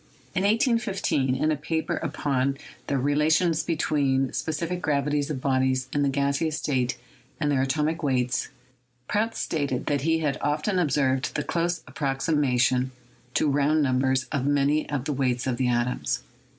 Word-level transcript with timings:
In 0.33 0.41
181 0.41 1.35
5, 1.35 1.41
in 1.43 1.51
a 1.51 1.55
paper 1.55 1.97
upon 1.97 2.57
the 2.87 2.97
relations 2.97 3.61
between 3.61 4.25
the 4.25 4.33
spe 4.33 4.47
cific 4.49 4.81
gravities 4.81 5.29
of 5.29 5.39
bodies 5.41 5.87
in 5.93 6.01
the 6.01 6.09
gaseous 6.09 6.57
state 6.57 6.97
and 7.39 7.51
their 7.51 7.61
atom 7.61 7.87
ic 7.87 8.01
weights, 8.01 8.47
Prout 9.07 9.35
stated 9.35 9.85
that 9.85 10.01
he 10.01 10.17
had 10.17 10.39
often 10.41 10.79
observed 10.79 11.35
the 11.35 11.43
close 11.43 11.83
approximation 11.85 12.89
to 13.35 13.47
round 13.47 13.83
numbers 13.83 14.23
of 14.31 14.43
many 14.47 14.89
of 14.89 15.05
the 15.05 15.13
weights 15.13 15.45
of 15.45 15.57
the 15.57 15.67
atoms. 15.67 16.23